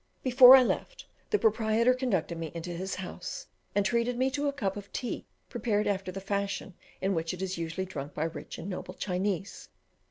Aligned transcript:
Before 0.23 0.55
I 0.55 0.63
left, 0.63 1.05
the 1.29 1.37
proprietor 1.37 1.93
conducted 1.93 2.39
me 2.39 2.49
into 2.55 2.71
his 2.71 2.95
house, 2.95 3.45
and 3.75 3.85
treated 3.85 4.17
me 4.17 4.31
to 4.31 4.47
a 4.47 4.51
cup 4.51 4.75
of 4.75 4.91
tea 4.91 5.27
prepared 5.47 5.85
after 5.85 6.11
the 6.11 6.19
fashion 6.19 6.73
in 7.01 7.13
which 7.13 7.35
it 7.35 7.41
is 7.43 7.59
usually 7.59 7.85
drunk 7.85 8.15
by 8.15 8.23
rich 8.23 8.57
and 8.57 8.67
noble 8.67 8.95
Chinese. 8.95 9.69